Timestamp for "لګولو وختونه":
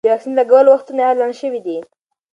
0.39-1.01